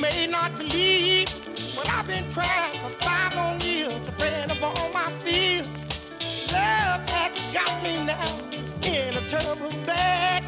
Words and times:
may 0.00 0.26
not 0.26 0.56
believe, 0.56 1.28
but 1.76 1.86
I've 1.88 2.06
been 2.06 2.30
trying 2.32 2.78
for 2.80 2.88
five 3.04 3.34
long 3.34 3.60
years, 3.60 3.94
to 4.06 4.12
bend 4.12 4.50
of 4.50 4.62
all 4.62 4.90
my 4.92 5.12
fears. 5.20 5.68
Love 6.50 7.08
has 7.10 7.54
got 7.54 7.82
me 7.82 8.04
now 8.04 8.38
in 8.82 9.16
a 9.16 9.28
terrible 9.28 9.70
bag. 9.84 10.42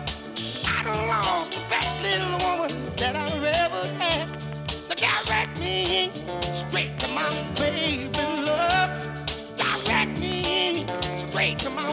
I 0.65 0.85
done 0.85 1.07
lost 1.07 1.53
the 1.53 1.61
best 1.69 2.03
little 2.03 2.39
woman 2.39 2.97
that 2.97 3.15
I've 3.15 3.45
ever 3.45 3.87
had. 4.03 4.29
So 4.71 4.95
direct 4.95 5.59
me 5.61 6.11
straight 6.55 6.99
to 7.01 7.09
my 7.09 7.43
baby 7.57 8.09
love. 8.09 8.91
Direct 9.59 10.19
me 10.19 10.87
straight 11.29 11.59
to 11.59 11.71
my 11.71 11.92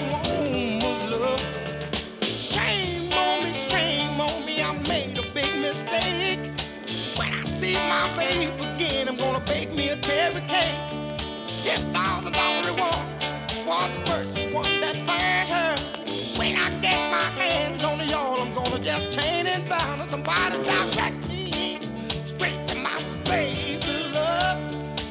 cause 12.19 12.27
it's 12.29 12.39
all 12.39 12.65
it 12.67 12.79
wants. 12.79 13.65
What's 13.65 13.97
worse, 14.09 14.53
one 14.53 14.81
that 14.81 14.97
finds 15.05 15.51
her. 15.51 16.39
When 16.39 16.55
I 16.57 16.69
get 16.79 17.11
my 17.11 17.29
hands 17.41 17.83
on 17.83 18.07
y'all, 18.07 18.41
I'm 18.41 18.51
gonna 18.53 18.79
just 18.79 19.11
chain 19.11 19.47
and 19.47 19.67
bound 19.67 20.01
and 20.01 20.11
somebody 20.11 20.57
direct 20.63 21.29
me 21.29 21.79
straight 22.25 22.67
to 22.67 22.75
my 22.75 23.01
baby 23.25 24.11
love. 24.13 24.59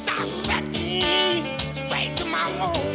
Direct 0.06 0.68
me 0.68 1.58
straight 1.86 2.16
to 2.18 2.24
my 2.26 2.50
home. 2.58 2.87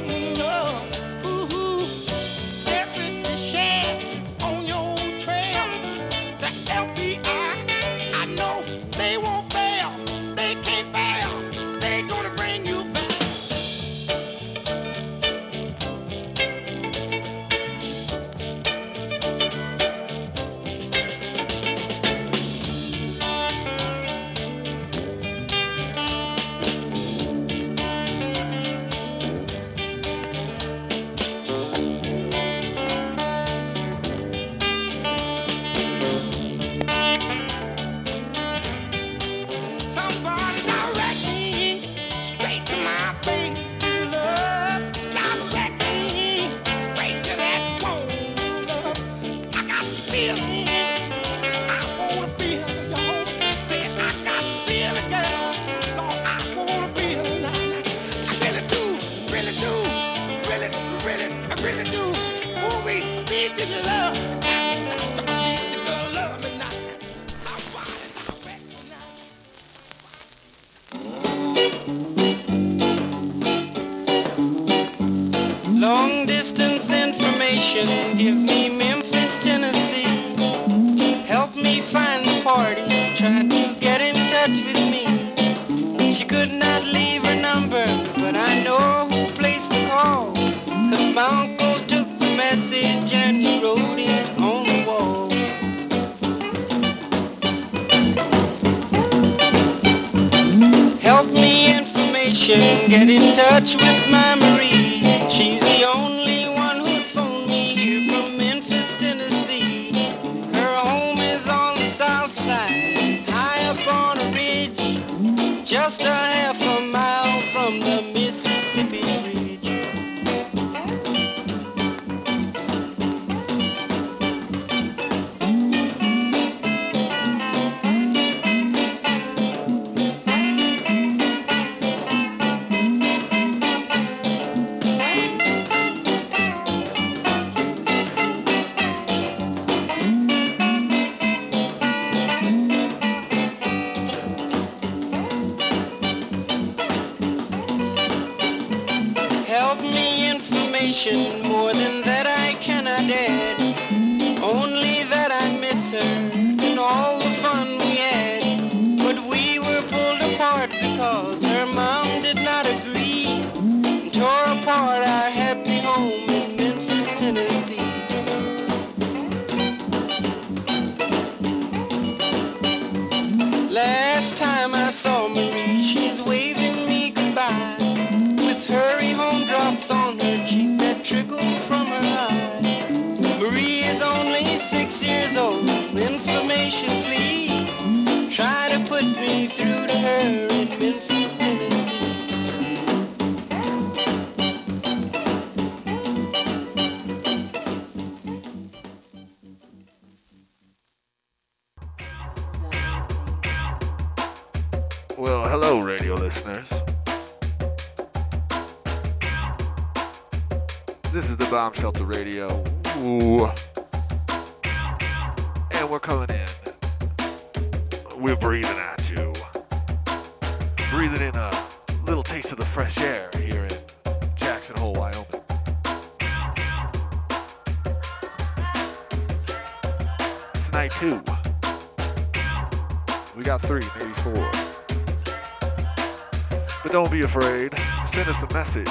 afraid. 237.23 237.73
Send 238.13 238.29
us 238.29 238.41
a 238.43 238.53
message. 238.53 238.87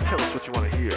Tell 0.00 0.20
us 0.20 0.34
what 0.34 0.46
you 0.46 0.52
want 0.52 0.70
to 0.70 0.78
hear. 0.78 0.90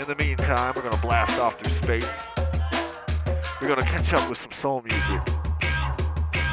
In 0.00 0.06
the 0.08 0.16
meantime, 0.18 0.72
we're 0.74 0.82
going 0.82 0.94
to 0.94 1.00
blast 1.00 1.38
off 1.38 1.58
through 1.60 1.74
space. 1.82 2.08
We're 3.60 3.68
going 3.68 3.80
to 3.80 3.86
catch 3.86 4.12
up 4.12 4.28
with 4.28 4.38
some 4.38 4.52
soul 4.52 4.82
music 4.82 5.24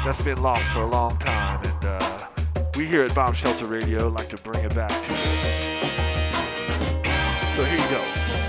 that's 0.04 0.22
been 0.22 0.40
lost 0.40 0.64
for 0.72 0.82
a 0.82 0.86
long 0.86 1.18
time, 1.18 1.60
and 1.64 1.84
uh, 1.84 2.26
we 2.76 2.86
here 2.86 3.02
at 3.02 3.14
Bomb 3.14 3.34
Shelter 3.34 3.66
Radio 3.66 4.08
like 4.08 4.28
to 4.28 4.36
bring 4.42 4.64
it 4.64 4.74
back. 4.74 4.90
So 7.56 7.64
here 7.64 7.78
you 7.78 7.90
go. 7.90 8.39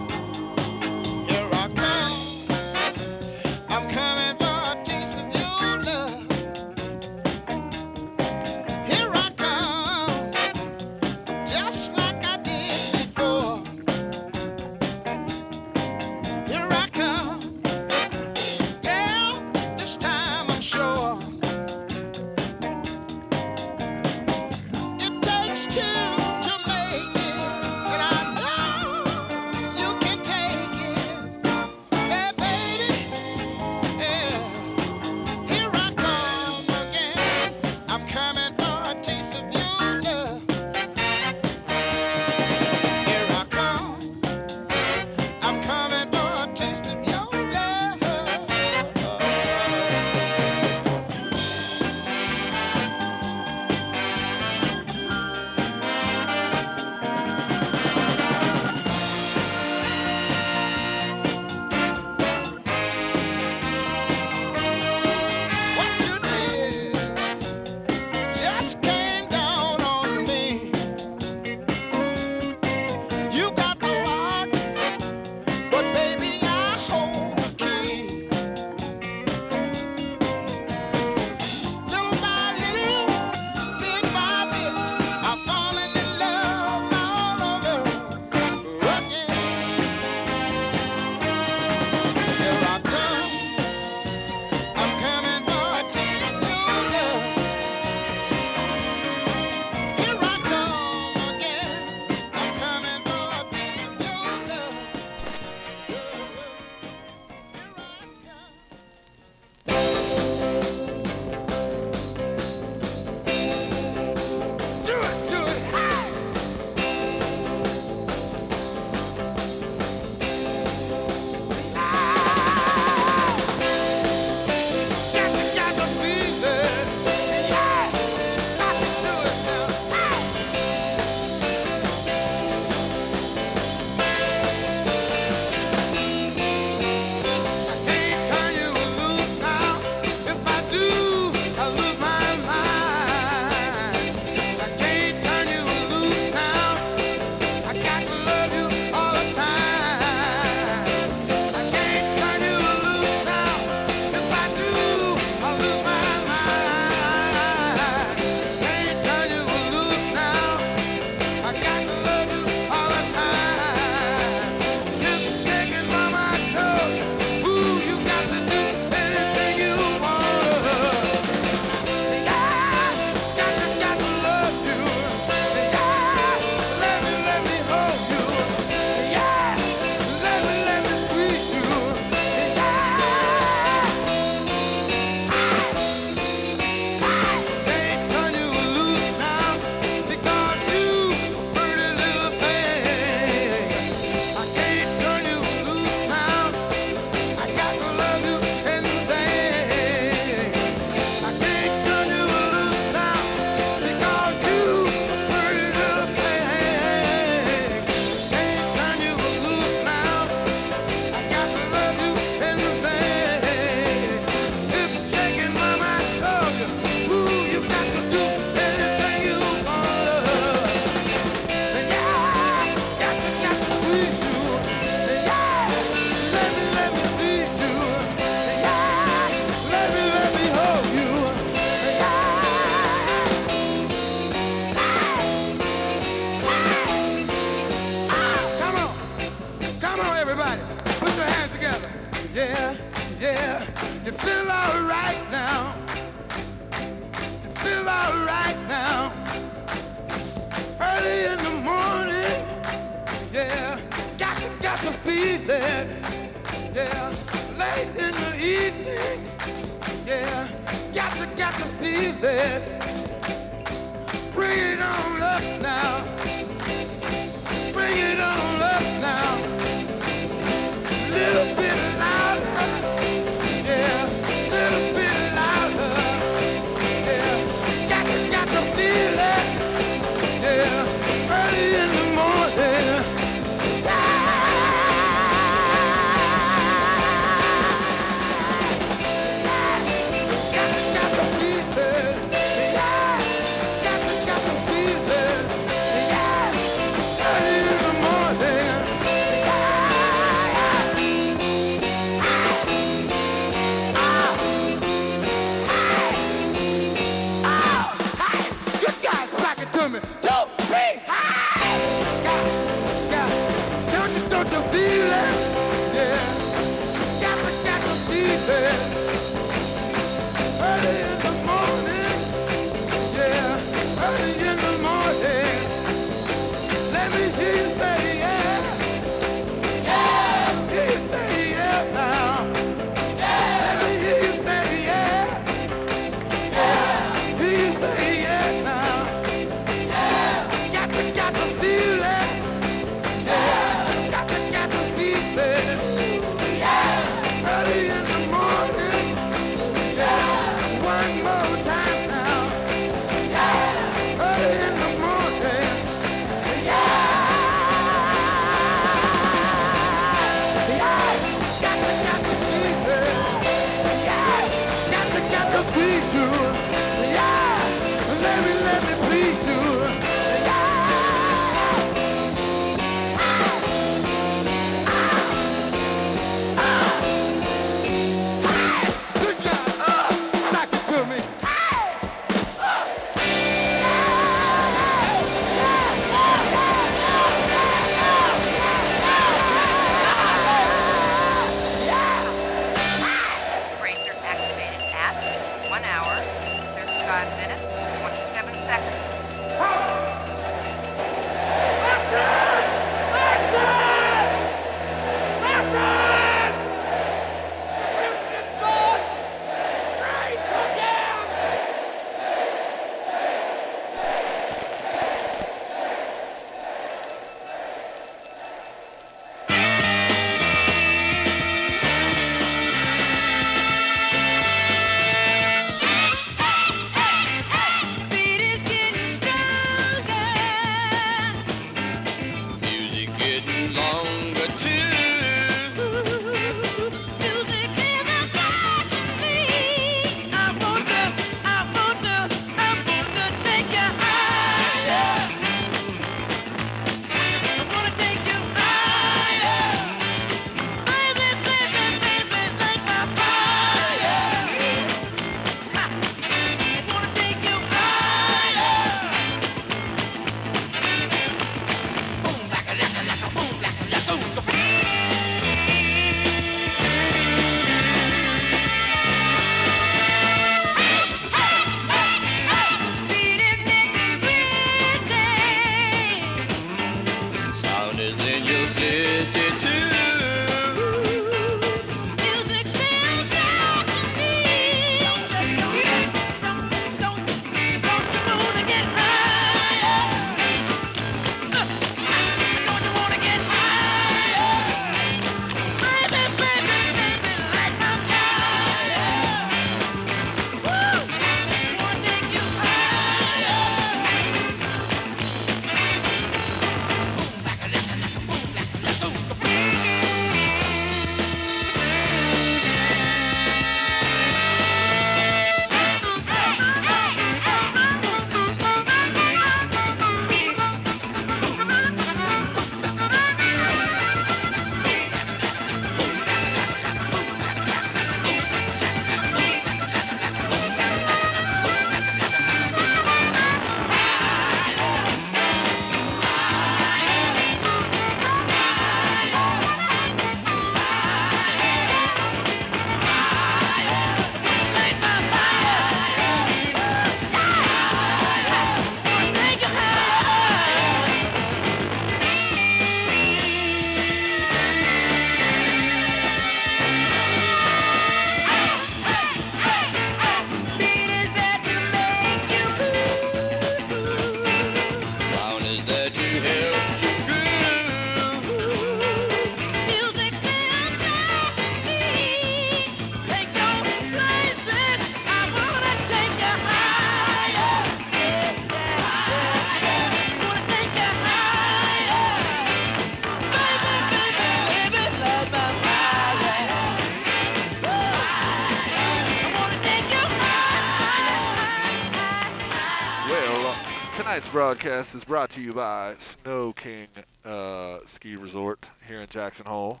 broadcast 594.52 595.14
is 595.14 595.22
brought 595.22 595.48
to 595.50 595.60
you 595.60 595.72
by 595.72 596.16
Snow 596.42 596.72
King 596.72 597.06
uh, 597.44 597.98
Ski 598.06 598.34
Resort 598.34 598.84
here 599.06 599.20
in 599.20 599.28
Jackson 599.28 599.64
Hole. 599.64 600.00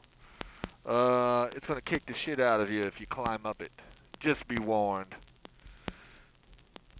Uh, 0.84 1.48
it's 1.54 1.66
going 1.66 1.78
to 1.78 1.84
kick 1.84 2.04
the 2.06 2.14
shit 2.14 2.40
out 2.40 2.60
of 2.60 2.68
you 2.68 2.84
if 2.84 3.00
you 3.00 3.06
climb 3.06 3.46
up 3.46 3.62
it. 3.62 3.70
Just 4.18 4.48
be 4.48 4.58
warned. 4.58 5.14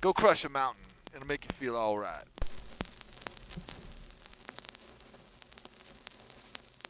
Go 0.01 0.13
crush 0.13 0.45
a 0.45 0.49
mountain. 0.49 0.85
It'll 1.13 1.27
make 1.27 1.45
you 1.45 1.51
feel 1.59 1.77
all 1.77 1.99
right. 1.99 2.25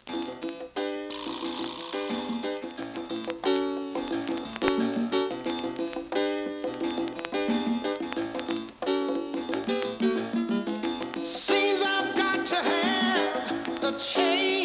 Thank 0.07 0.45
you. 0.45 0.70
change. 14.01 14.60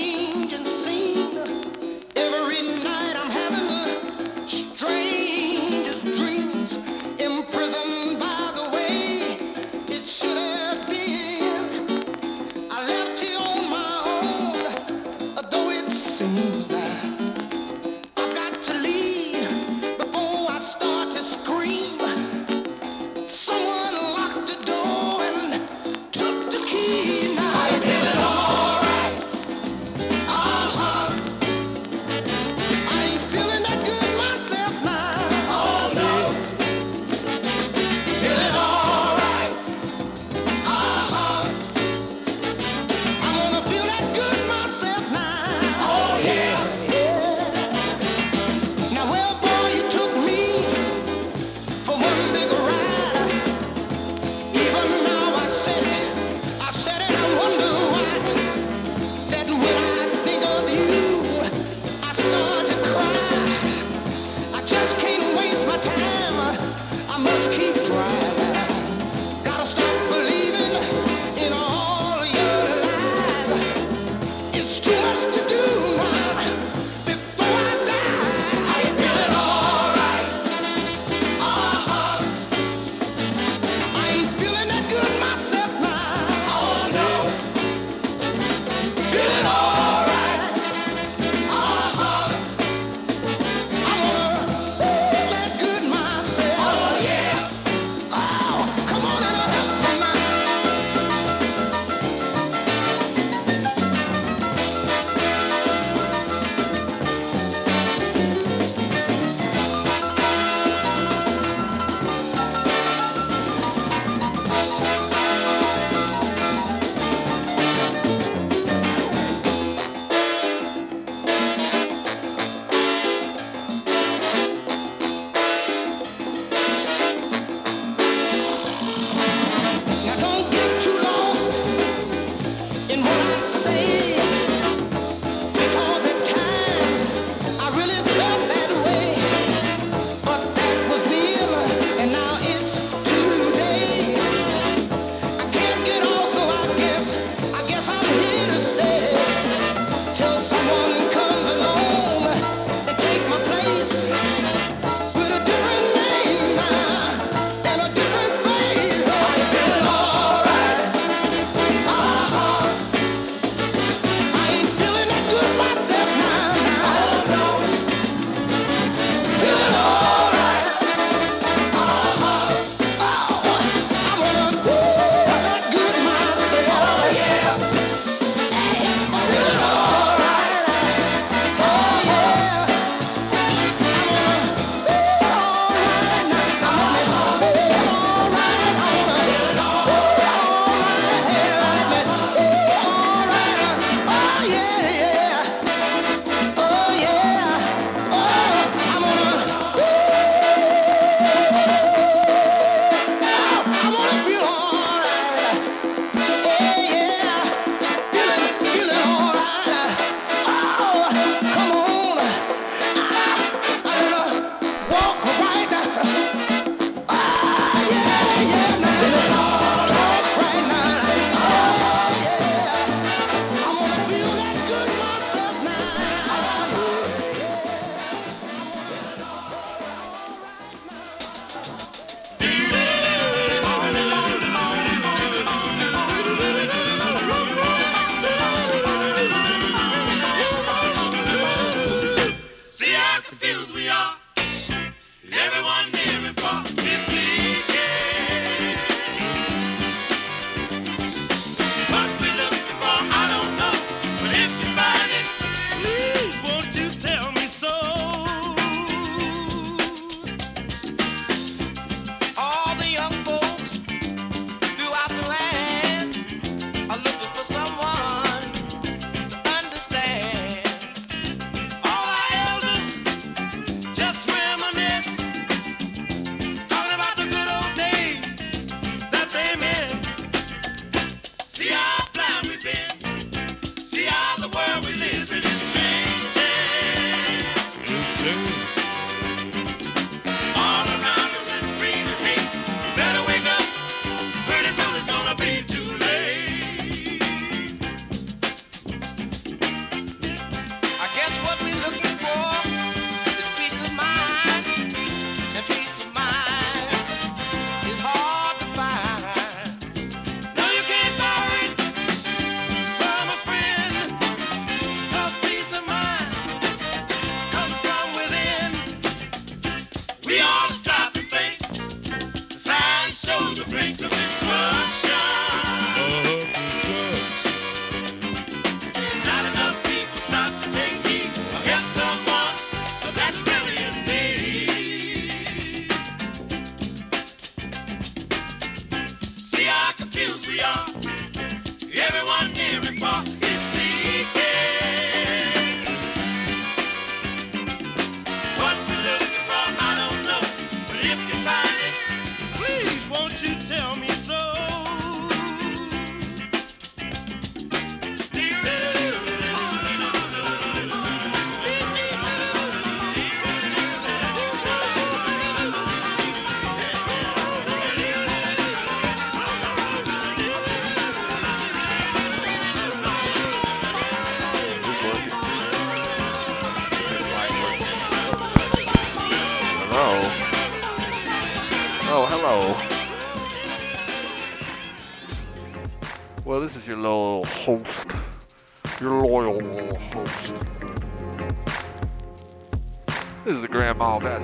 This 393.46 393.58
is 393.58 393.62
the 393.62 393.68
Grandma 393.68 394.18
Beth. 394.18 394.42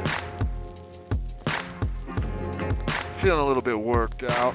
Feeling 3.24 3.40
a 3.40 3.48
little 3.48 3.64
bit 3.64 3.80
worked 3.80 4.22
out. 4.22 4.54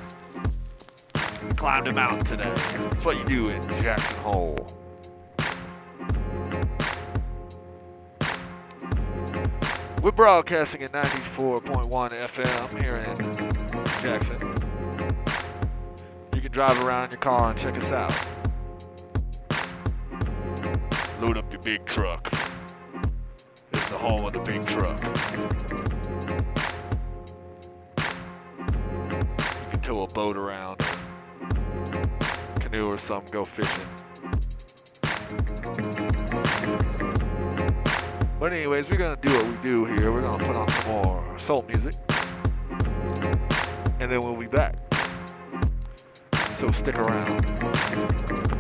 Climbed 1.57 1.89
a 1.89 1.95
mountain 1.95 2.21
today. 2.21 2.55
That's 2.81 3.05
what 3.05 3.19
you 3.19 3.25
do 3.25 3.51
in 3.51 3.61
Jackson 3.81 4.23
Hole. 4.23 4.65
We're 10.01 10.13
broadcasting 10.13 10.85
at 10.85 10.93
94.1 10.93 11.91
FM 11.91 12.81
here 12.81 12.95
in 12.95 13.17
Jackson. 14.01 14.55
You 16.37 16.41
can 16.41 16.53
drive 16.53 16.81
around 16.85 17.07
in 17.07 17.11
your 17.11 17.19
car 17.19 17.51
and 17.51 17.59
check 17.59 17.77
us 17.83 17.91
out. 17.91 18.15
Load 21.21 21.37
up 21.37 21.51
your 21.51 21.63
big 21.63 21.85
truck 21.85 22.36
all 23.97 24.27
of 24.27 24.33
the 24.33 24.41
big 24.41 24.65
truck. 24.67 24.99
You 29.63 29.71
can 29.71 29.81
tow 29.81 30.03
a 30.03 30.07
boat 30.09 30.37
around, 30.37 30.79
canoe 32.61 32.87
or 32.87 32.99
something, 33.09 33.33
go 33.33 33.45
fishing. 33.45 33.89
But 38.39 38.53
anyways, 38.53 38.89
we're 38.91 38.99
gonna 38.99 39.17
do 39.17 39.33
what 39.33 39.47
we 39.47 39.57
do 39.63 39.85
here. 39.87 40.13
We're 40.13 40.21
gonna 40.21 40.45
put 40.45 40.55
on 40.55 40.69
some 40.69 40.93
more 40.93 41.39
soul 41.39 41.65
music. 41.67 41.95
And 43.99 44.13
then 44.13 44.21
we'll 44.21 44.37
be 44.37 44.47
back. 44.47 44.77
So 46.61 46.67
stick 46.69 46.99
around. 46.99 48.56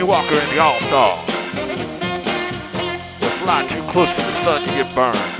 Johnny 0.00 0.12
Walker 0.12 0.34
and 0.34 0.52
the 0.52 0.58
All 0.58 0.78
Stars. 0.80 1.30
But 3.20 3.32
fly 3.42 3.66
too 3.68 3.82
close 3.92 4.08
to 4.08 4.22
the 4.22 4.44
sun, 4.44 4.62
to 4.62 4.66
get 4.68 4.94
burned. 4.94 5.39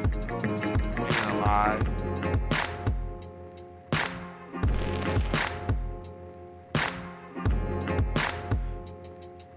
and 0.00 1.38
alive. 1.38 1.82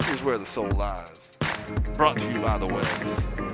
Here's 0.04 0.24
where 0.24 0.38
the 0.38 0.46
soul 0.52 0.70
lies. 0.78 1.30
Brought 1.96 2.18
to 2.18 2.34
you 2.34 2.42
by 2.42 2.58
the 2.58 2.68
West. 2.68 3.53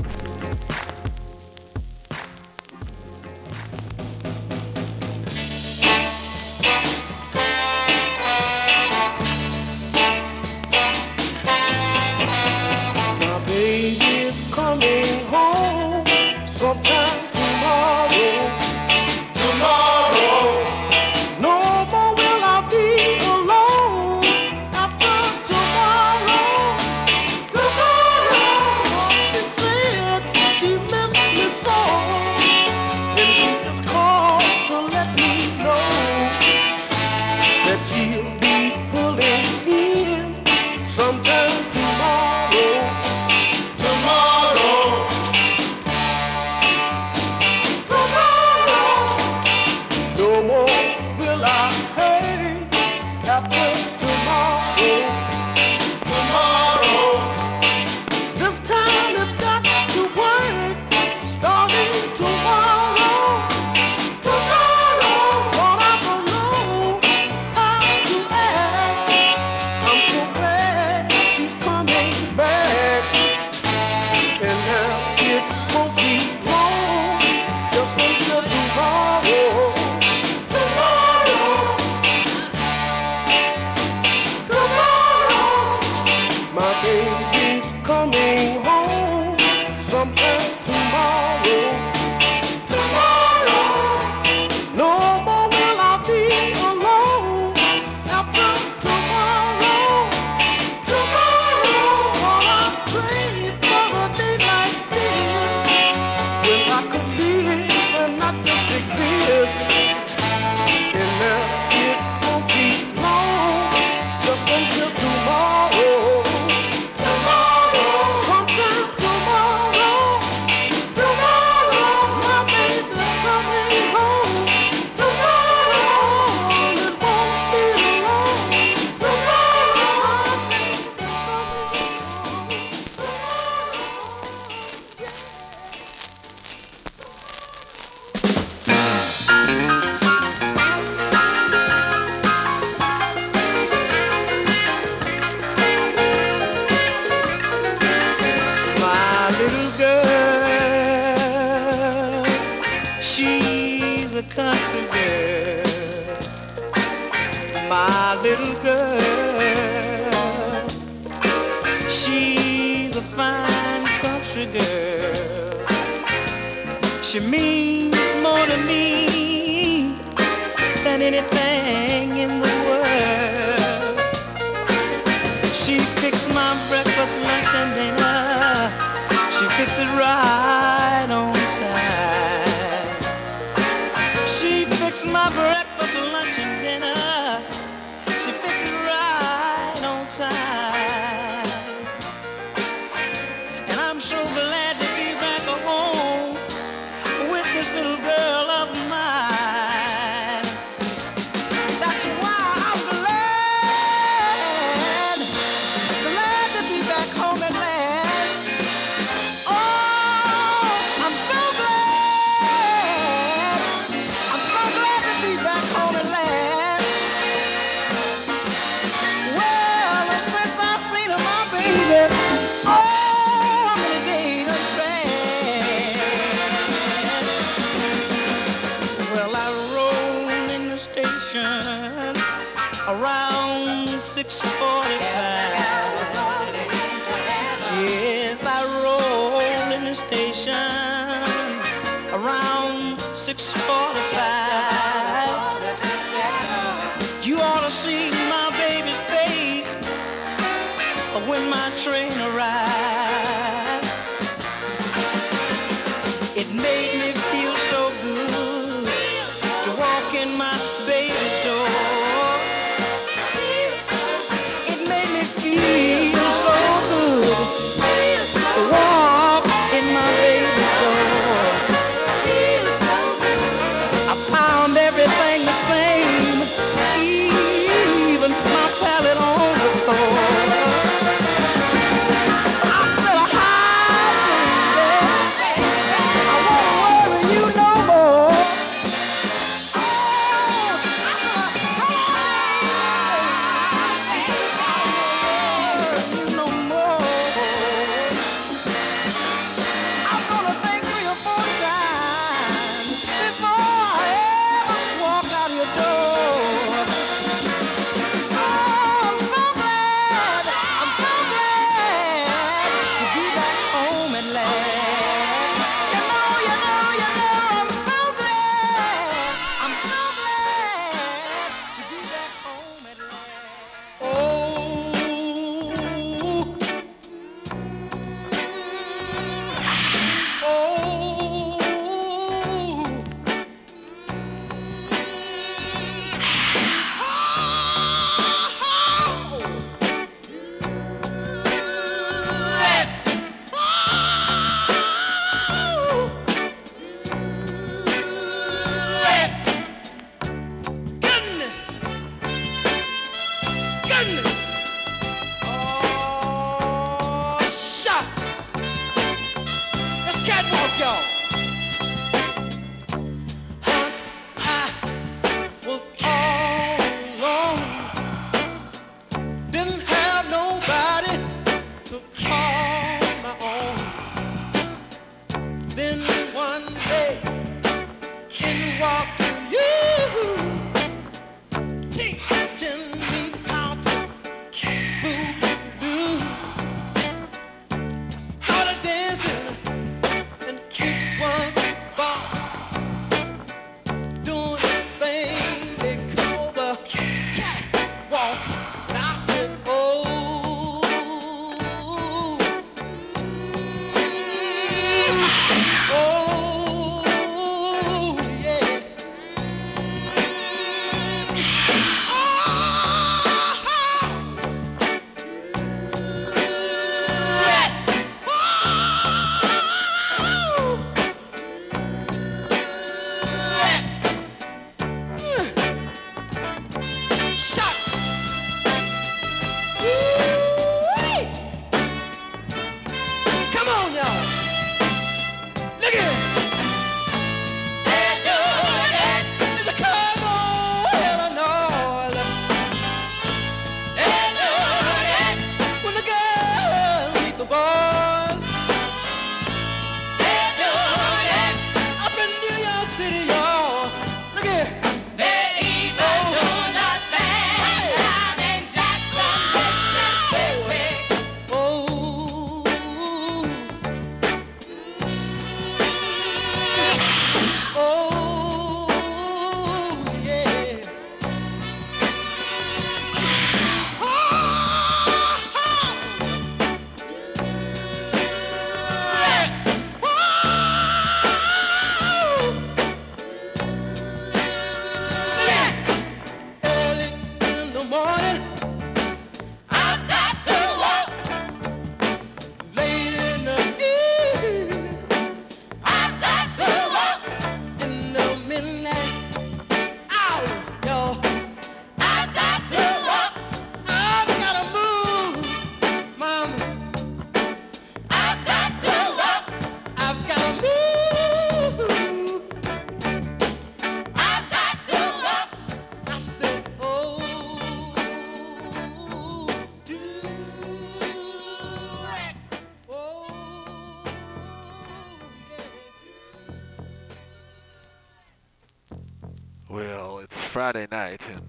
Friday 530.72 530.88
night 530.92 531.22
and 531.28 531.48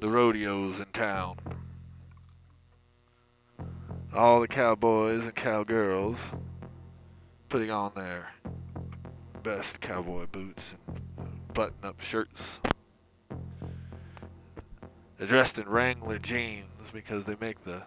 the 0.00 0.08
rodeo's 0.08 0.78
in 0.78 0.86
town. 0.92 1.36
All 4.14 4.40
the 4.40 4.46
cowboys 4.46 5.24
and 5.24 5.34
cowgirls 5.34 6.16
putting 7.48 7.72
on 7.72 7.90
their 7.96 8.28
best 9.42 9.80
cowboy 9.80 10.26
boots 10.26 10.62
and 10.86 11.52
button 11.52 11.78
up 11.82 12.00
shirts. 12.00 12.40
They're 15.18 15.26
dressed 15.26 15.58
in 15.58 15.68
Wrangler 15.68 16.20
jeans 16.20 16.88
because 16.92 17.24
they 17.24 17.34
make 17.40 17.64
the 17.64 17.82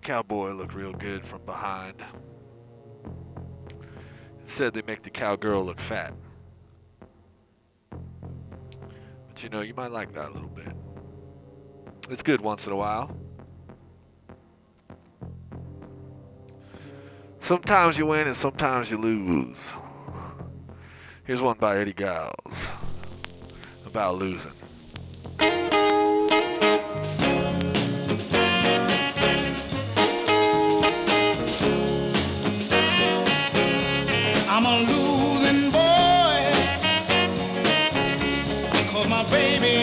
cowboy 0.00 0.52
look 0.52 0.72
real 0.72 0.94
good 0.94 1.26
from 1.26 1.44
behind. 1.44 2.02
Instead, 4.44 4.72
they 4.72 4.80
make 4.80 5.02
the 5.02 5.10
cowgirl 5.10 5.66
look 5.66 5.80
fat. 5.82 6.14
You 9.42 9.48
know, 9.48 9.60
you 9.60 9.74
might 9.74 9.92
like 9.92 10.14
that 10.14 10.28
a 10.28 10.32
little 10.32 10.48
bit. 10.48 10.72
It's 12.10 12.22
good 12.22 12.40
once 12.40 12.66
in 12.66 12.72
a 12.72 12.76
while. 12.76 13.16
Sometimes 17.42 17.96
you 17.96 18.06
win 18.06 18.26
and 18.26 18.36
sometimes 18.36 18.90
you 18.90 18.98
lose. 18.98 19.56
Here's 21.24 21.40
one 21.40 21.58
by 21.58 21.78
Eddie 21.78 21.94
Giles 21.94 22.32
about 23.86 24.16
losing. 24.16 24.52
to 34.58 34.86
me. 34.86 35.08
If 35.08 35.17
you 39.30 39.77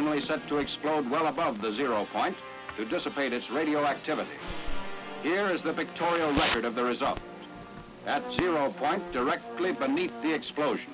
originally 0.00 0.26
set 0.26 0.48
to 0.48 0.56
explode 0.56 1.10
well 1.10 1.26
above 1.26 1.60
the 1.60 1.72
zero 1.74 2.06
point 2.10 2.34
to 2.78 2.86
dissipate 2.86 3.34
its 3.34 3.50
radioactivity. 3.50 4.30
Here 5.22 5.48
is 5.48 5.62
the 5.62 5.74
pictorial 5.74 6.32
record 6.32 6.64
of 6.64 6.74
the 6.74 6.82
result. 6.82 7.18
At 8.06 8.22
zero 8.32 8.74
point, 8.78 9.12
directly 9.12 9.72
beneath 9.72 10.12
the 10.22 10.32
explosion, 10.32 10.90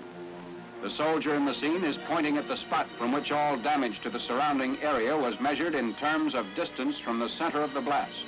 the 0.82 0.90
soldier 0.90 1.36
in 1.36 1.44
the 1.44 1.54
scene 1.54 1.84
is 1.84 1.96
pointing 2.08 2.36
at 2.36 2.48
the 2.48 2.56
spot 2.56 2.88
from 2.98 3.12
which 3.12 3.30
all 3.30 3.56
damage 3.56 4.00
to 4.02 4.10
the 4.10 4.18
surrounding 4.18 4.76
area 4.82 5.16
was 5.16 5.38
measured 5.38 5.76
in 5.76 5.94
terms 5.94 6.34
of 6.34 6.44
distance 6.56 6.98
from 6.98 7.20
the 7.20 7.28
center 7.28 7.60
of 7.60 7.72
the 7.74 7.80
blast. 7.80 8.26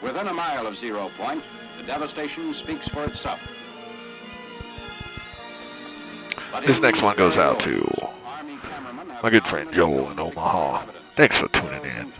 Within 0.00 0.28
a 0.28 0.32
mile 0.32 0.68
of 0.68 0.76
zero 0.76 1.10
point, 1.18 1.42
the 1.76 1.82
devastation 1.82 2.54
speaks 2.54 2.86
for 2.88 3.04
itself. 3.06 3.40
This 6.64 6.80
next 6.80 7.02
one 7.02 7.16
goes 7.16 7.36
out 7.36 7.58
to 7.60 7.84
my 9.22 9.30
good 9.30 9.44
friend 9.44 9.72
Joel 9.72 10.10
in 10.10 10.18
Omaha. 10.18 10.84
Thanks 11.16 11.36
for 11.36 11.48
tuning 11.48 11.84
in. 11.84 12.12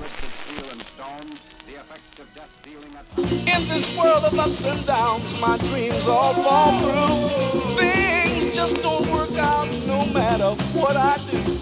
In 3.19 3.69
this 3.69 3.97
world 3.97 4.25
of 4.25 4.39
ups 4.39 4.65
and 4.65 4.87
downs, 4.87 5.41
my 5.41 5.57
dreams 5.59 6.07
all 6.07 6.35
fall 6.35 6.81
through. 6.81 7.77
Things 7.77 8.55
just 8.55 8.77
don't 8.83 9.11
work 9.13 9.31
out 9.33 9.71
no 9.87 10.07
matter 10.07 10.51
what 10.73 10.97
I 10.97 11.17
do. 11.31 11.58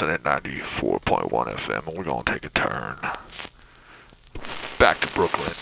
Medicine 0.00 0.26
at 0.26 0.42
94.1 0.42 1.28
FM, 1.56 1.88
and 1.88 1.98
we're 1.98 2.04
going 2.04 2.22
to 2.22 2.32
take 2.32 2.44
a 2.44 2.48
turn 2.50 2.96
back 4.78 5.00
to 5.00 5.08
Brooklyn 5.08 5.52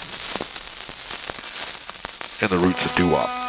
and 2.42 2.50
the 2.50 2.58
roots 2.58 2.84
of 2.84 2.94
doo-wop. 2.96 3.45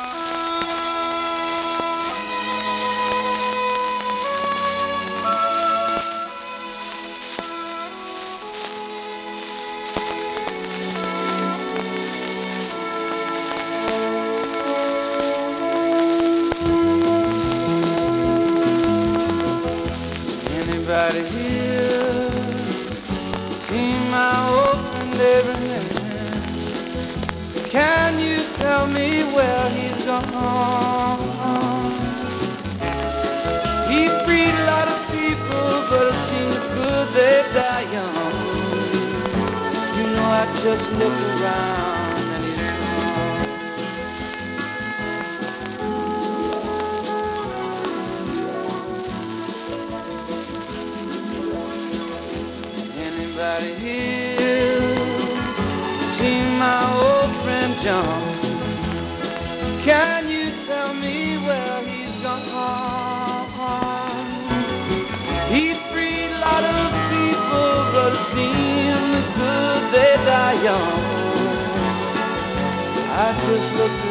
just 40.67 40.91
look 40.91 41.13
around 41.13 42.23
and 42.35 42.43
he's 42.43 42.57
gone. 42.57 43.47
Anybody 52.97 53.75
here 53.75 54.81
seen 56.17 56.59
my 56.59 56.83
old 56.99 57.31
friend 57.43 57.79
John? 57.79 58.26
I. 69.97 70.77
I 73.19 73.33
just 73.47 73.73
looked 73.73 74.06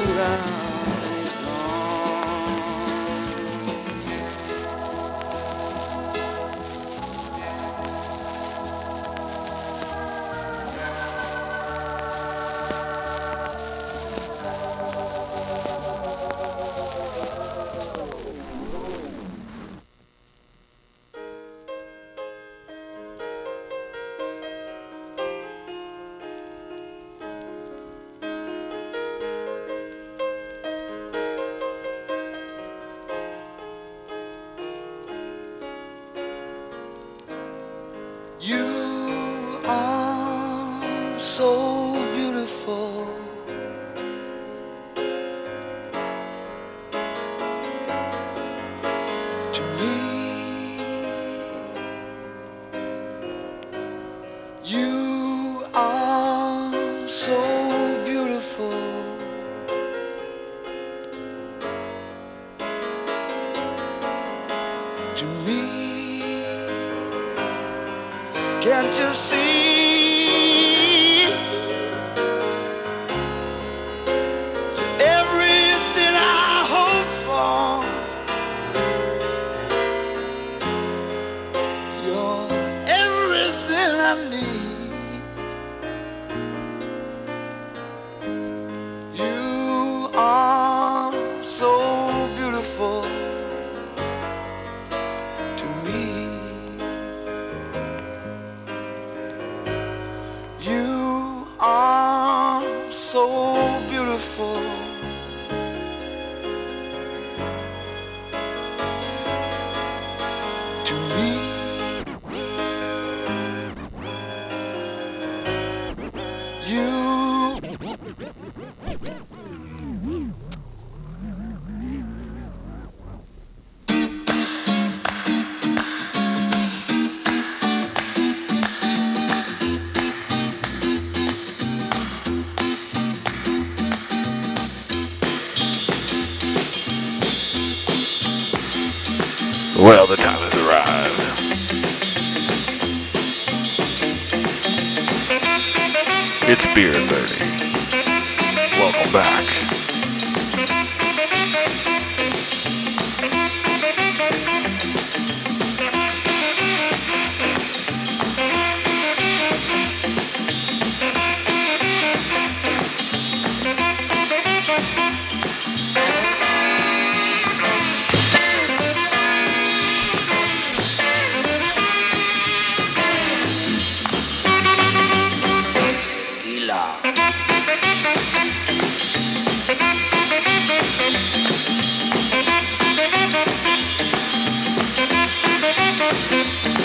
Thank 186.08 186.66
you. 186.66 186.75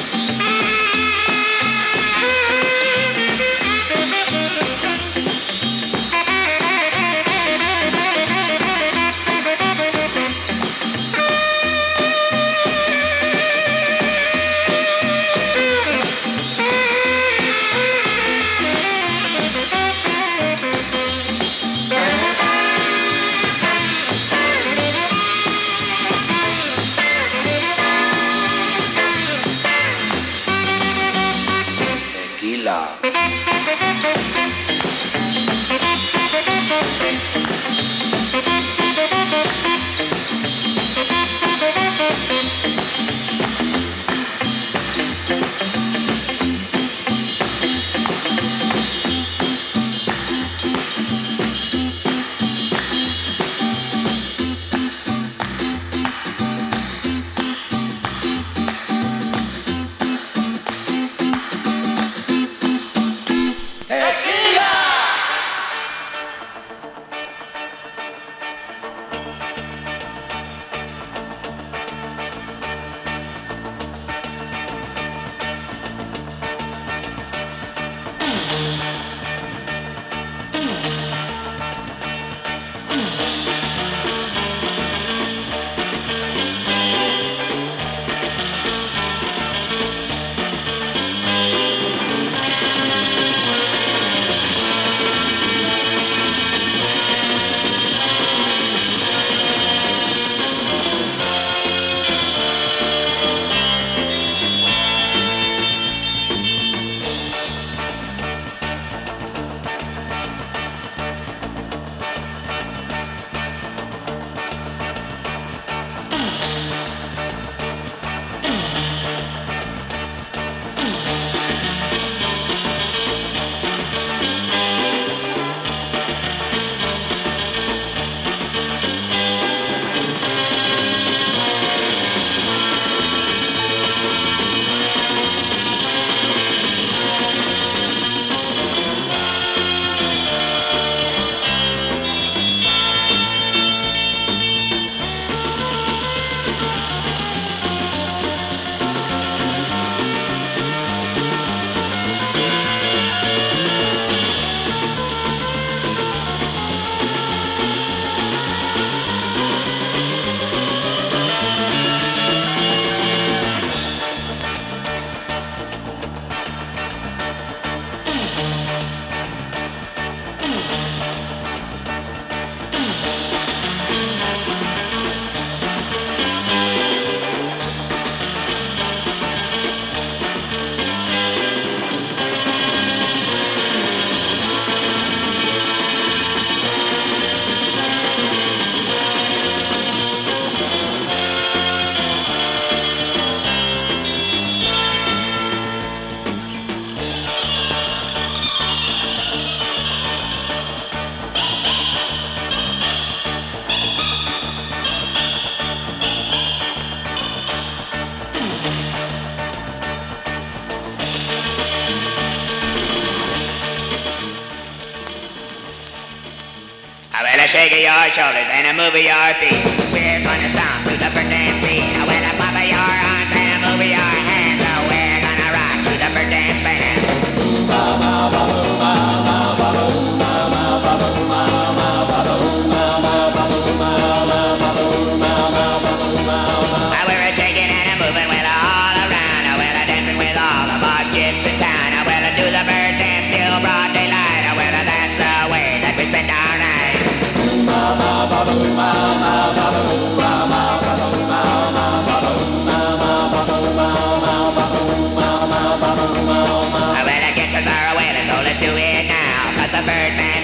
Shoulders 218.82 219.06
and 219.06 219.61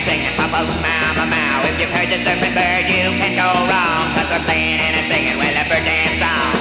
singing, 0.08 0.32
papa, 0.40 0.64
mow, 0.64 1.20
mow, 1.20 1.28
mow. 1.28 1.68
If 1.68 1.76
you've 1.84 1.92
heard 1.92 2.08
the 2.08 2.16
surfing 2.16 2.56
bird, 2.56 2.88
you 2.88 3.12
can 3.20 3.36
go 3.36 3.52
wrong. 3.68 4.08
Cause 4.16 4.32
they're 4.32 4.40
playing 4.48 4.80
and 4.80 5.04
singing, 5.04 5.36
well, 5.36 5.52
a 5.52 5.68
bird 5.68 5.84
dance 5.84 6.24
song. 6.24 6.56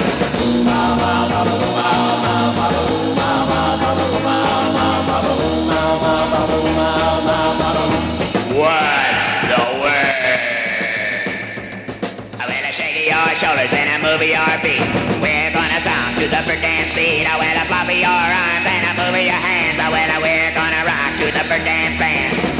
What's 8.51 9.27
the 9.47 9.63
word? 9.79 10.27
Well, 12.35 12.71
shake 12.75 13.07
your 13.07 13.31
shoulders 13.39 13.71
and 13.71 14.03
move 14.03 14.27
your 14.27 14.59
feet. 14.59 14.83
We're 15.23 15.55
gonna 15.55 15.79
stomp 15.79 16.19
to 16.19 16.27
the 16.27 16.43
bird 16.43 16.59
dance 16.59 16.91
beat. 16.91 17.23
Well, 17.23 17.65
flop 17.71 17.87
your 17.87 18.11
arms 18.11 18.67
and 18.67 18.91
move 18.99 19.15
your 19.23 19.39
hands. 19.39 19.79
Well, 19.79 19.95
we're 20.19 20.51
gonna 20.51 20.83
rock 20.83 21.15
to 21.23 21.31
the 21.31 21.47
bird 21.47 21.63
dance 21.63 21.95
band. 21.95 22.56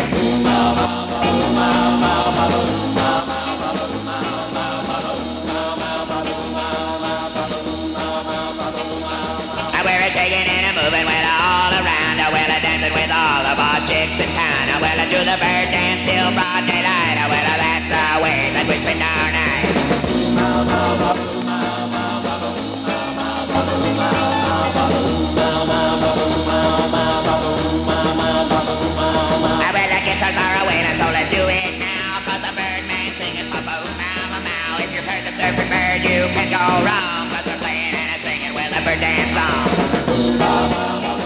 Well 17.28 17.45
all 17.45 17.47
all 17.51 17.57
that's 17.57 17.89
the 17.89 18.23
way 18.23 18.51
that 18.53 18.65
we 18.67 18.75
spend 18.82 19.01
our 19.01 19.32
night. 19.32 21.16
Guitars 30.38 30.61
are 30.61 30.67
waiting, 30.67 30.95
so 30.97 31.05
let's 31.09 31.29
do 31.33 31.43
it 31.49 31.79
now. 31.79 32.21
Cause 32.25 32.41
the 32.41 32.53
birdman 32.53 33.15
singing, 33.15 33.49
papa, 33.49 33.81
mow, 33.97 34.39
mow. 34.45 34.83
If 34.83 34.93
you've 34.93 35.05
heard 35.05 35.25
the 35.25 35.33
surfing 35.33 35.69
bird, 35.69 36.05
you 36.05 36.29
can 36.33 36.49
go 36.53 36.85
wrong. 36.85 37.29
Cause 37.33 37.45
they're 37.45 37.57
playing 37.57 37.95
and 37.95 38.09
they're 38.09 38.21
singing, 38.21 38.53
well, 38.53 38.69
the 38.69 38.81
bird 38.85 38.99
dance 39.01 39.33
song. 39.33 41.16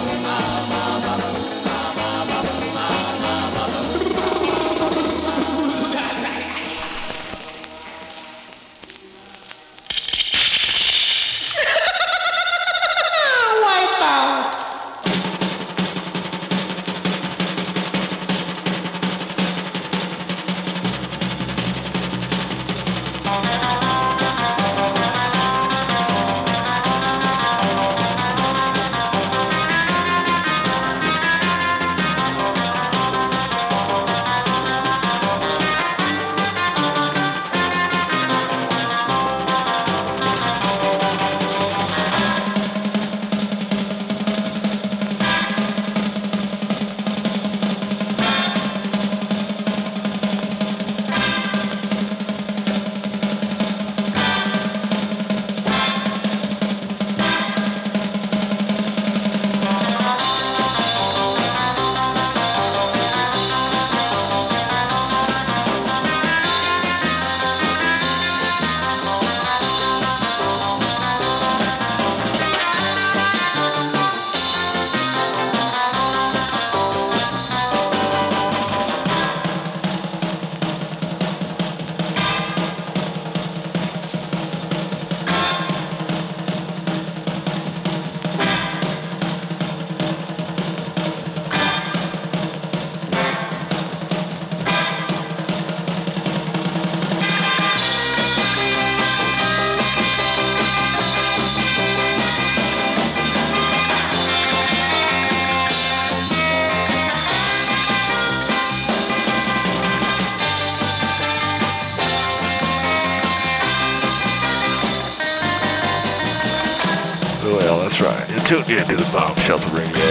That's 117.81 117.99
right. 117.99 118.29
You're 118.29 118.45
tuned 118.45 118.69
in 118.69 118.87
to 118.89 118.95
the 118.95 119.09
Bomb 119.11 119.35
Shelter 119.37 119.67
Radio. 119.69 120.05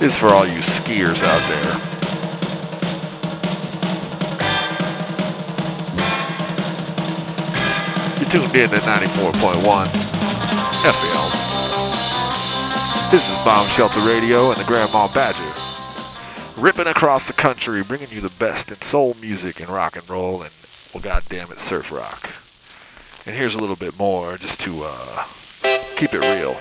It's 0.00 0.14
for 0.16 0.28
all 0.28 0.46
you 0.46 0.60
skiers 0.60 1.22
out 1.22 1.48
there. 1.48 1.80
You're 8.20 8.28
tuned 8.28 8.54
in 8.54 8.68
to 8.68 8.76
94.1 8.80 9.90
FL. 10.84 11.30
This 13.10 13.22
is 13.22 13.44
Bomb 13.44 13.66
Shelter 13.70 14.00
Radio 14.06 14.52
and 14.52 14.60
the 14.60 14.64
Grandma 14.66 15.08
Badger. 15.08 15.52
Ripping 16.60 16.86
across 16.86 17.26
the 17.26 17.32
country, 17.32 17.82
bringing 17.82 18.10
you 18.10 18.20
the 18.20 18.28
best 18.28 18.68
in 18.68 18.80
soul 18.82 19.16
music 19.22 19.58
and 19.58 19.70
rock 19.70 19.96
and 19.96 20.08
roll 20.10 20.42
and, 20.42 20.52
well, 20.92 21.02
goddamn 21.02 21.50
it, 21.50 21.60
surf 21.60 21.90
rock. 21.90 22.30
And 23.26 23.34
here's 23.34 23.54
a 23.54 23.58
little 23.58 23.76
bit 23.76 23.98
more 23.98 24.36
just 24.36 24.60
to 24.60 24.84
uh, 24.84 25.26
keep 25.96 26.12
it 26.12 26.20
real. 26.20 26.60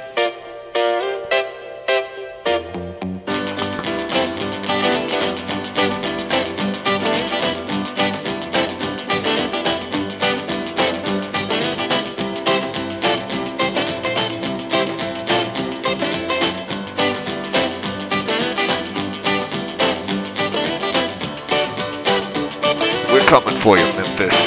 We're 23.12 23.20
coming 23.28 23.60
for 23.60 23.78
you, 23.78 23.84
Memphis. 23.84 24.43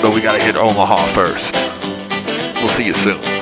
But 0.00 0.14
we 0.14 0.20
gotta 0.20 0.42
hit 0.42 0.56
Omaha 0.56 1.12
first. 1.12 1.52
We'll 2.62 2.68
see 2.68 2.84
you 2.84 2.94
soon. 2.94 3.37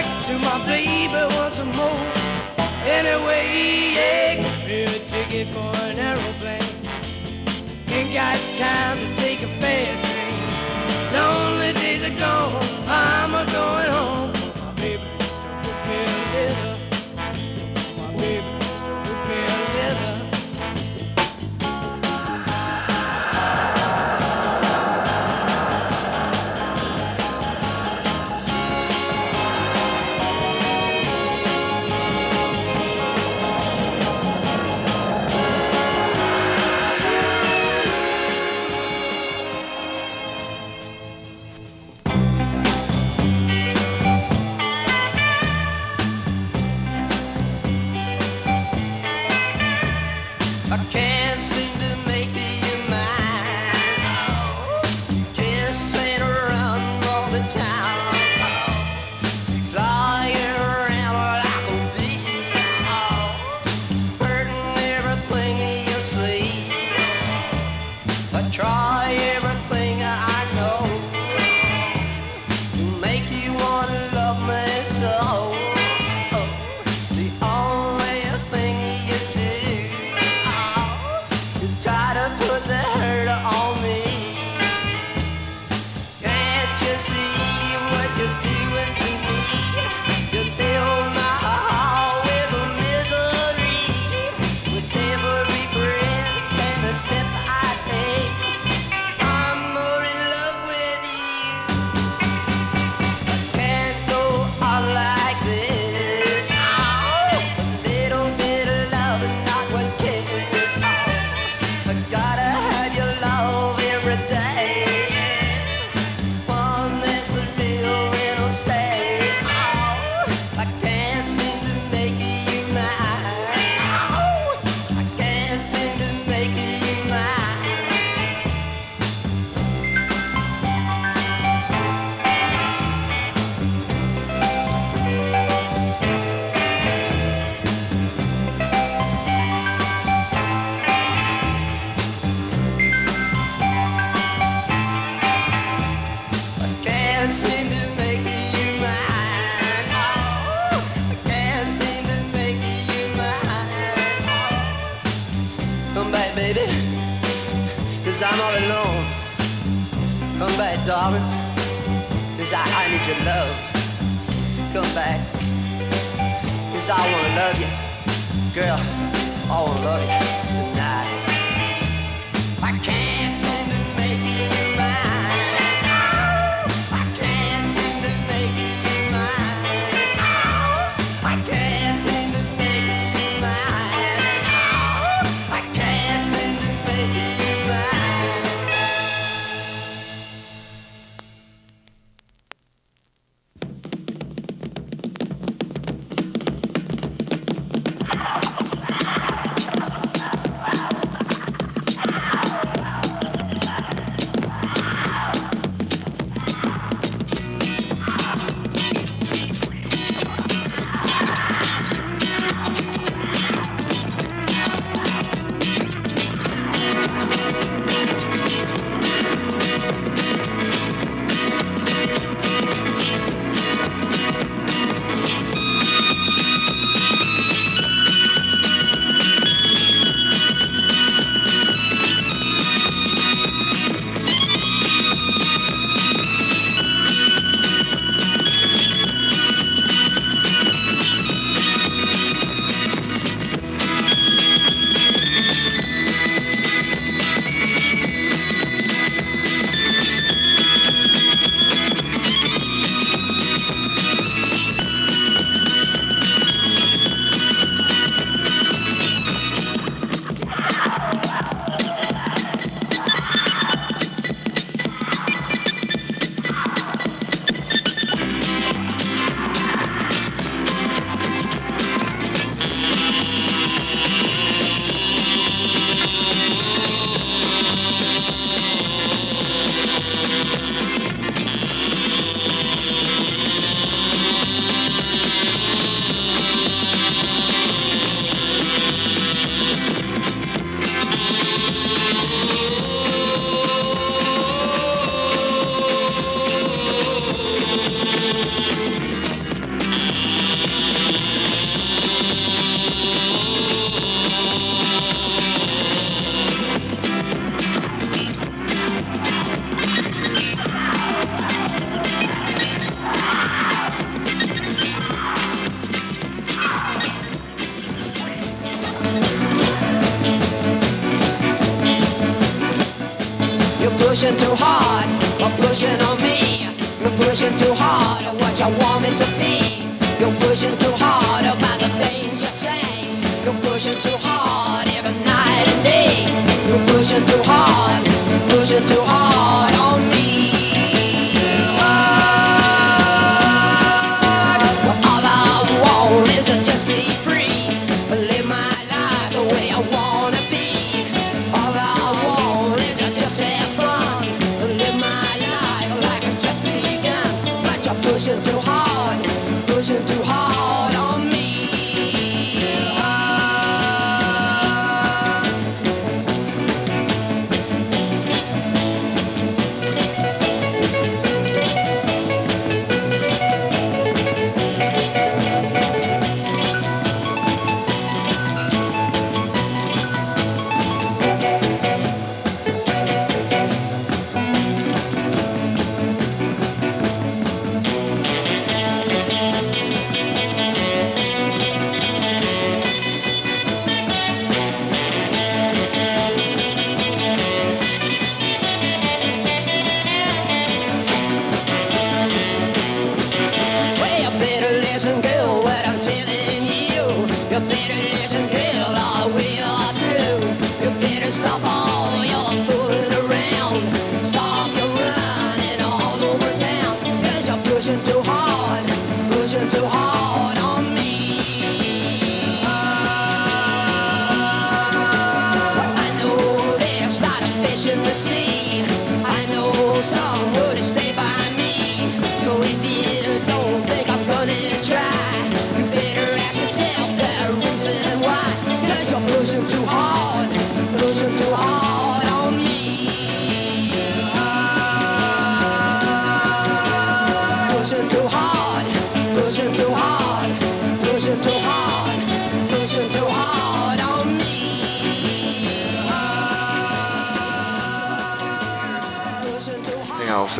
back 0.00 0.26
to 0.26 0.38
my 0.38 0.64
baby 0.66 1.34
once 1.36 1.58
more. 1.76 2.12
Anyway, 2.84 3.92
yeah, 3.94 4.34
give 4.40 4.68
me 4.68 4.84
a 4.84 4.98
ticket 5.10 5.52
for 5.54 5.76
an 5.84 5.98
aeroplane. 5.98 6.62
Ain't 7.88 8.14
got 8.14 8.38
time 8.58 8.98
to 8.98 9.16
take 9.16 9.42
a 9.42 9.60
fast. 9.60 10.09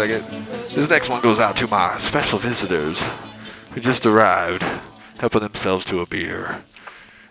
second. 0.09 0.47
This 0.75 0.89
next 0.89 1.11
one 1.11 1.21
goes 1.21 1.39
out 1.39 1.59
to 1.59 1.67
my 1.67 1.99
special 1.99 2.39
visitors 2.39 3.03
who 3.73 3.83
just 3.83 4.07
arrived, 4.07 4.63
helping 5.19 5.43
themselves 5.43 5.85
to 5.87 6.01
a 6.01 6.07
beer. 6.07 6.63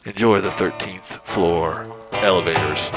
Enjoy 0.05 0.39
the 0.39 0.51
13th 0.51 1.25
floor 1.25 1.87
elevators. 2.13 2.91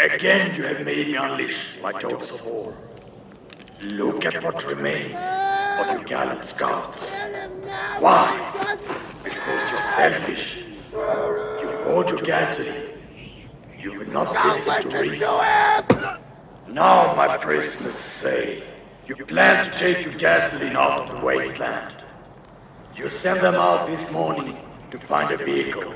Again, 0.00 0.54
you 0.54 0.64
have 0.64 0.84
made 0.84 1.08
me 1.08 1.16
unleash 1.16 1.78
my 1.82 1.92
dogs 1.92 2.30
of 2.30 2.44
war. 2.44 2.74
Look 3.84 4.26
at 4.26 4.42
what 4.44 4.66
remains 4.66 5.18
of 5.80 5.90
your 5.92 6.04
gallant 6.04 6.44
scouts. 6.44 7.16
Why? 8.00 8.78
Because 9.24 9.70
you're 9.70 9.82
selfish. 9.82 10.58
You 10.92 11.68
hoard 11.84 12.10
your 12.10 12.20
gasoline. 12.20 13.00
You 13.78 13.98
will 13.98 14.08
not 14.08 14.30
listen 14.44 14.90
to 14.90 14.98
reason. 15.00 15.28
Now, 16.68 17.14
my 17.14 17.38
prisoners 17.38 17.94
say, 17.94 18.62
you 19.06 19.16
plan 19.16 19.64
to 19.64 19.70
take 19.70 20.04
your 20.04 20.14
gasoline 20.14 20.76
out 20.76 21.00
of 21.00 21.10
the 21.10 21.26
wasteland. 21.26 21.94
You 22.94 23.08
send 23.08 23.40
them 23.40 23.54
out 23.54 23.86
this 23.86 24.10
morning 24.10 24.58
to 24.90 24.98
find 24.98 25.30
a 25.32 25.38
vehicle. 25.42 25.94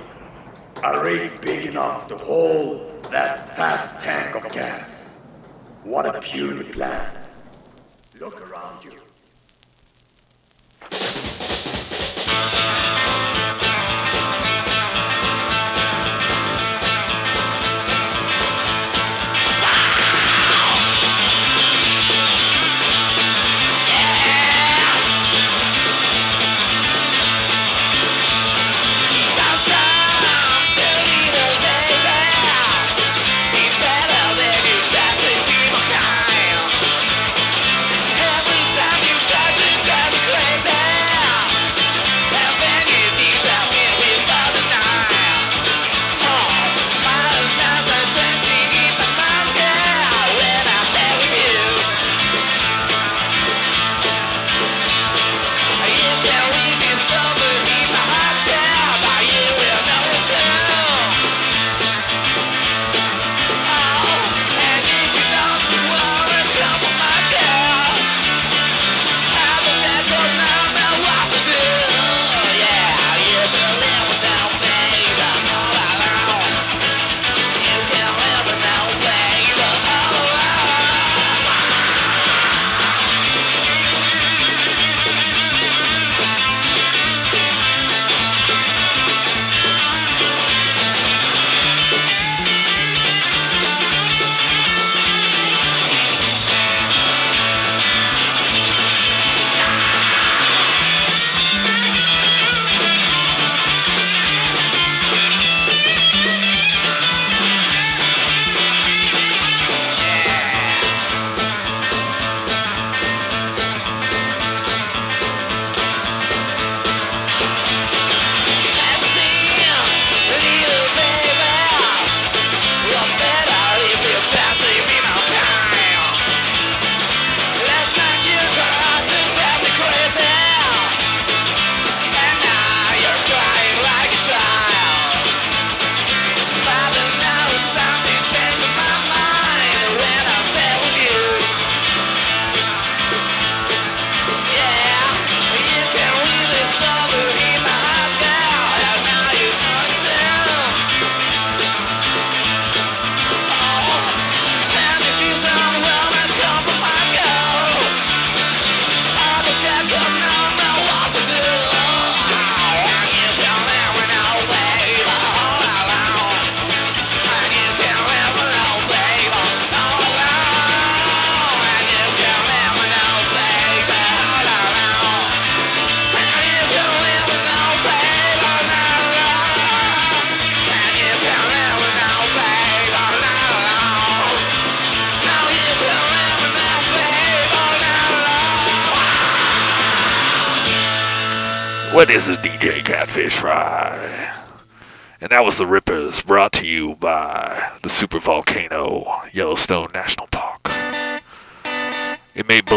A 0.85 1.03
rig 1.03 1.41
big 1.41 1.67
enough 1.67 2.07
to 2.09 2.17
hold 2.17 3.03
that 3.05 3.57
fat 3.57 3.99
tank 3.99 4.37
of 4.37 4.47
gas. 4.53 5.09
What 5.85 6.05
a 6.05 6.21
puny 6.21 6.65
plan. 6.65 7.17
Look 8.21 8.41
around 8.43 8.85
you. 8.85 8.93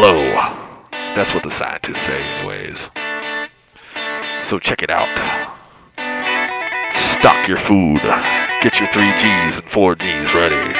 It. 0.02 0.34
That's 1.14 1.34
what 1.34 1.42
the 1.42 1.50
scientists 1.50 2.00
say, 2.00 2.18
anyways. 2.18 2.88
So 4.48 4.58
check 4.58 4.82
it 4.82 4.88
out. 4.88 5.06
Stock 7.18 7.46
your 7.46 7.58
food. 7.58 8.00
Get 8.62 8.80
your 8.80 8.88
3Gs 8.88 9.58
and 9.58 9.68
4Gs 9.68 10.34
ready. 10.34 10.72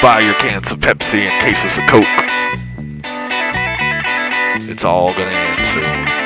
Buy 0.00 0.20
your 0.20 0.34
cans 0.34 0.70
of 0.70 0.78
Pepsi 0.78 1.26
and 1.26 1.42
cases 1.42 1.76
of 1.76 1.84
Coke. 1.88 2.04
It's 4.70 4.84
all 4.84 5.12
gonna 5.12 5.24
end 5.24 5.66
soon. 5.74 6.23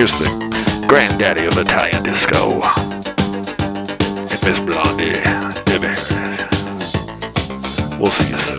Here's 0.00 0.12
the 0.12 0.86
granddaddy 0.88 1.44
of 1.44 1.58
Italian 1.58 2.02
disco. 2.02 2.62
And 2.62 4.42
Miss 4.42 4.58
Blondie, 4.60 5.10
Debbie 5.66 5.94
We'll 8.00 8.10
see 8.10 8.30
you 8.30 8.38
soon. 8.38 8.49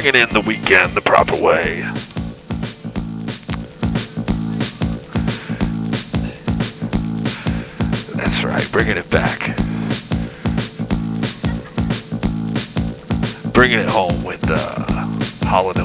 bringing 0.00 0.22
in 0.22 0.32
the 0.32 0.40
weekend 0.40 0.96
the 0.96 1.00
proper 1.00 1.34
way. 1.34 1.80
That's 8.14 8.44
right, 8.44 8.70
bringing 8.70 8.96
it 8.96 9.10
back. 9.10 9.56
Bringing 13.52 13.80
it 13.80 13.90
home 13.90 14.22
with 14.22 14.40
the 14.42 14.54
uh, 14.54 15.44
Holland 15.44 15.80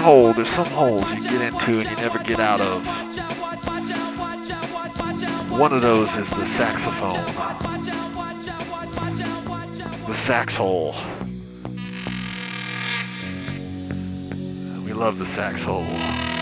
hole. 0.00 0.32
There's 0.32 0.48
some 0.50 0.66
holes 0.66 1.08
you 1.10 1.22
get 1.22 1.40
into 1.40 1.80
and 1.80 1.90
you 1.90 1.96
never 1.96 2.18
get 2.18 2.40
out 2.40 2.60
of. 2.60 2.84
One 5.58 5.72
of 5.72 5.82
those 5.82 6.08
is 6.10 6.28
the 6.30 6.46
saxophone. 6.56 7.24
The 10.06 10.16
sax 10.18 10.54
hole. 10.54 10.94
We 14.84 14.92
love 14.92 15.18
the 15.18 15.26
sax 15.26 15.62
hole. 15.62 16.33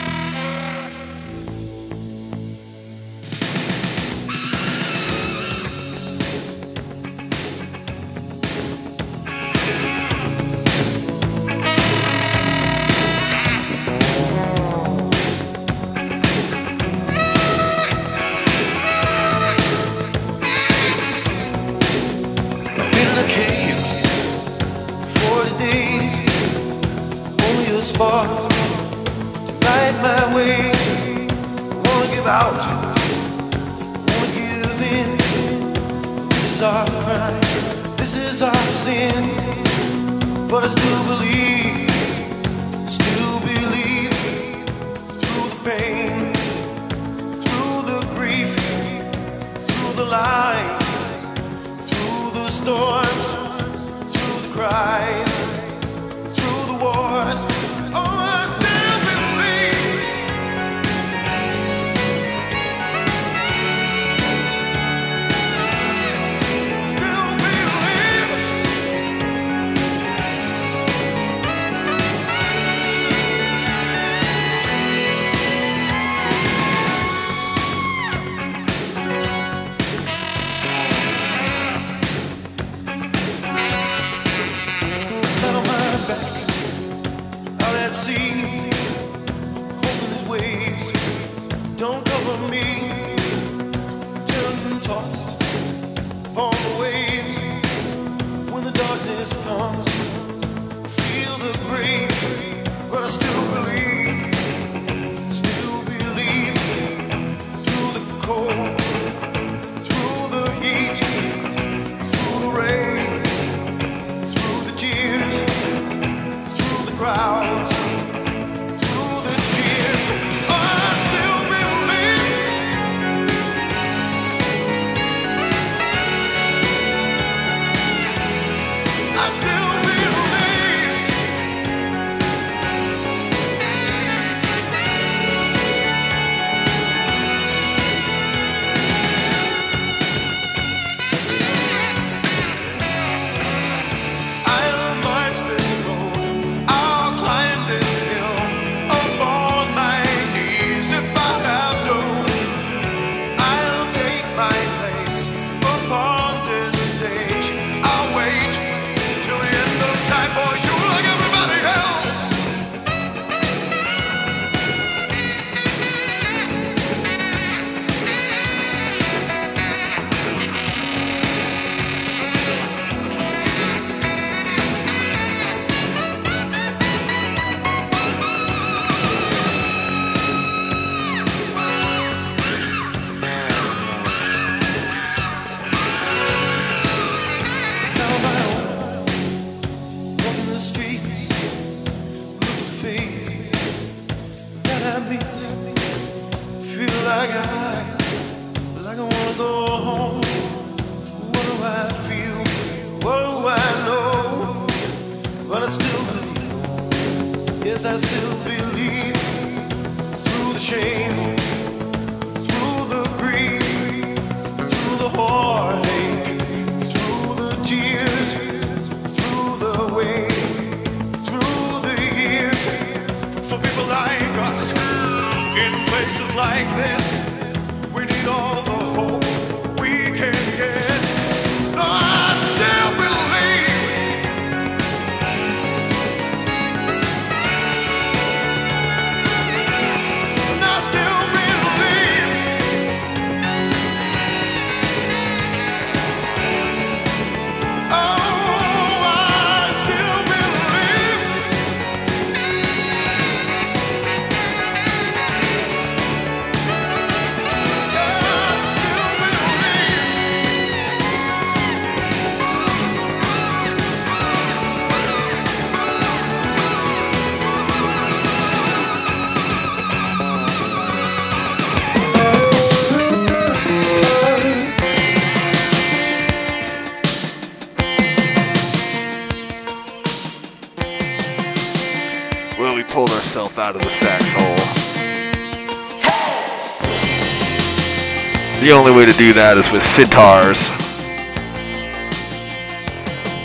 The 288.73 288.79
only 288.79 288.93
way 288.93 289.05
to 289.05 289.13
do 289.13 289.35
that 289.35 289.59
is 289.59 289.71
with 289.71 289.83
sitars 289.93 290.57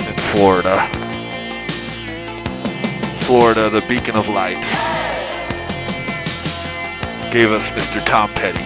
in 0.07 0.15
Florida. 0.31 0.87
Florida, 3.25 3.69
the 3.69 3.81
beacon 3.89 4.15
of 4.15 4.29
light, 4.29 4.55
gave 7.33 7.51
us 7.51 7.61
Mr. 7.75 7.99
Tom 8.05 8.29
Petty. 8.35 8.63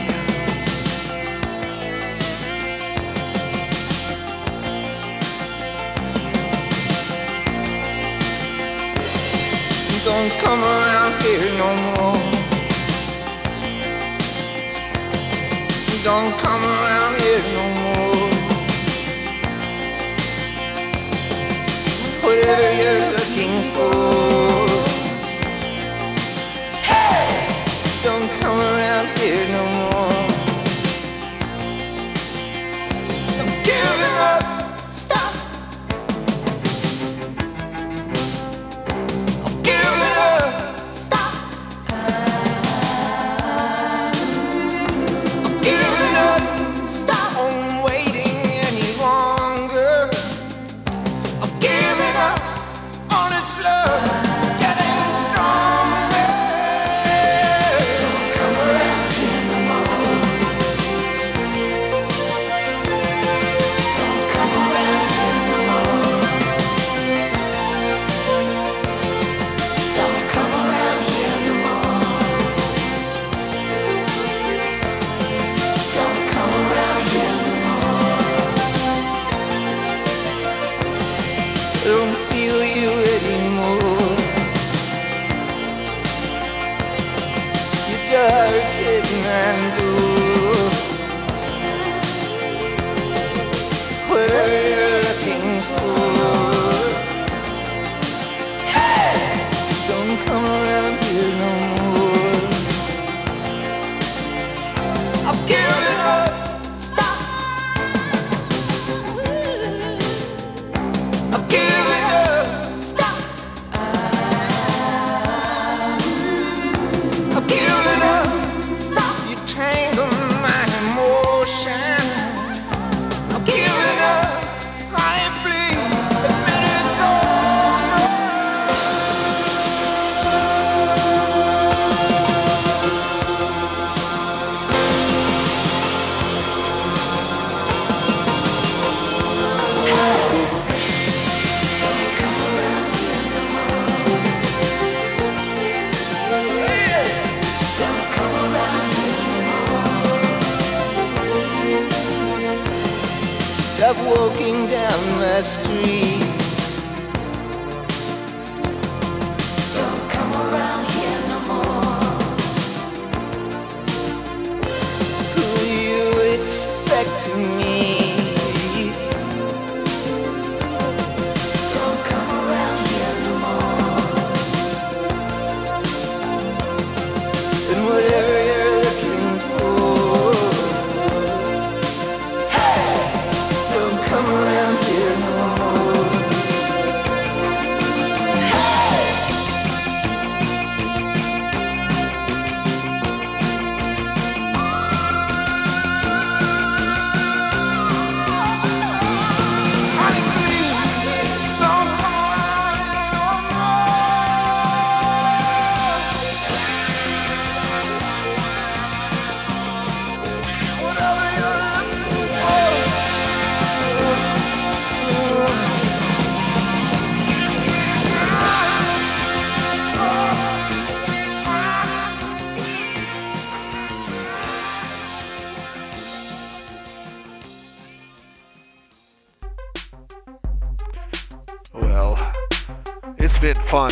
Don't 10.06 10.30
come 10.44 10.64
around 10.64 11.24
here 11.24 11.58
no 11.58 11.76
more. 11.96 12.41
Don't 16.04 16.36
come 16.40 16.64
around 16.64 17.16
here 17.22 17.44
no 17.54 17.66
more. 17.82 18.30
Whatever 22.24 22.72
you're 22.74 23.12
looking 23.12 23.74
for. 23.76 24.21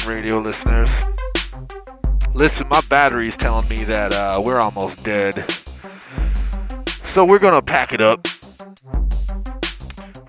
Radio 0.09 0.39
listeners. 0.39 0.89
Listen, 2.33 2.67
my 2.69 2.81
battery's 2.89 3.37
telling 3.37 3.67
me 3.69 3.83
that 3.83 4.11
uh, 4.11 4.41
we're 4.43 4.59
almost 4.59 5.05
dead. 5.05 5.49
So 7.03 7.25
we're 7.25 7.39
gonna 7.39 7.61
pack 7.61 7.93
it 7.93 8.01
up. 8.01 8.27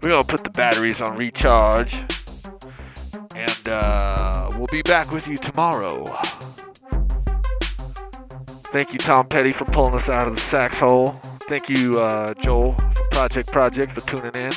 We're 0.02 0.11
gonna 0.11 0.24
put 0.24 0.44
the 0.44 0.51
batteries 0.51 1.01
on 1.01 1.16
recharge. 1.16 1.94
And 3.35 3.69
uh, 3.69 4.51
we'll 4.57 4.66
be 4.66 4.82
back 4.82 5.11
with 5.12 5.27
you 5.27 5.39
tomorrow. 5.39 6.05
Thank 8.73 8.93
you, 8.93 8.98
Tom 8.98 9.27
Petty, 9.27 9.51
for 9.51 9.65
pulling 9.65 9.94
us 9.94 10.09
out 10.09 10.28
of 10.28 10.36
the 10.36 10.43
sax 10.43 10.77
hole. 10.77 11.19
Thank 11.48 11.69
you, 11.69 11.98
uh, 11.98 12.35
Joel, 12.35 12.74
Project 13.12 13.51
Project, 13.51 13.98
for 13.98 14.09
tuning 14.09 14.44
in. 14.44 14.52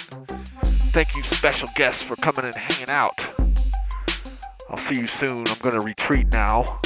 Thank 0.93 1.15
you, 1.15 1.23
special 1.23 1.69
guests, 1.75 2.03
for 2.03 2.15
coming 2.17 2.45
and 2.45 2.55
hanging 2.55 2.89
out. 2.89 3.32
I'll 4.73 4.91
see 4.91 5.01
you 5.01 5.07
soon. 5.07 5.43
I'm 5.47 5.59
going 5.59 5.75
to 5.75 5.81
retreat 5.81 6.31
now. 6.31 6.79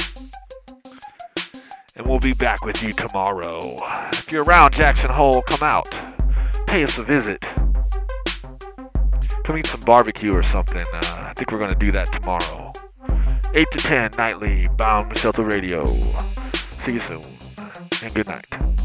And 1.96 2.06
we'll 2.06 2.20
be 2.20 2.34
back 2.34 2.62
with 2.62 2.82
you 2.82 2.92
tomorrow. 2.92 3.60
If 4.12 4.30
you're 4.30 4.44
around 4.44 4.74
Jackson 4.74 5.08
Hole, 5.08 5.40
come 5.48 5.66
out. 5.66 5.88
Pay 6.66 6.84
us 6.84 6.98
a 6.98 7.02
visit. 7.02 7.40
Come 9.44 9.56
eat 9.56 9.66
some 9.66 9.80
barbecue 9.80 10.34
or 10.34 10.42
something. 10.42 10.84
Uh, 10.92 11.00
I 11.02 11.32
think 11.34 11.50
we're 11.50 11.58
going 11.58 11.72
to 11.72 11.78
do 11.78 11.90
that 11.92 12.12
tomorrow. 12.12 12.72
8 13.54 13.66
to 13.72 13.78
10 13.78 14.10
nightly, 14.18 14.68
Bomb 14.76 15.14
Shelter 15.14 15.44
Radio. 15.44 15.86
See 15.86 16.92
you 16.92 17.00
soon, 17.00 17.22
and 18.02 18.14
good 18.14 18.28
night. 18.28 18.77